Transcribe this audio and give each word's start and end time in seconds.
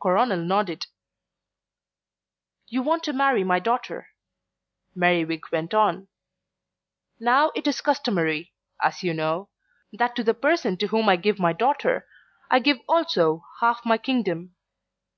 Coronel 0.00 0.38
nodded. 0.38 0.86
"You 2.66 2.80
want 2.82 3.02
to 3.04 3.12
marry 3.12 3.44
my 3.44 3.58
daughter," 3.58 4.08
Merriwig 4.94 5.52
went 5.52 5.74
on. 5.74 6.08
"Now 7.20 7.52
it 7.54 7.66
is 7.66 7.82
customary, 7.82 8.54
as 8.82 9.02
you 9.02 9.12
know, 9.12 9.50
that 9.92 10.16
to 10.16 10.24
the 10.24 10.32
person 10.32 10.78
to 10.78 10.86
whom 10.86 11.10
I 11.10 11.16
give 11.16 11.38
my 11.38 11.52
daughter, 11.52 12.06
I 12.50 12.58
give 12.58 12.78
also 12.88 13.44
half 13.60 13.84
my 13.84 13.98
kingdom. 13.98 14.54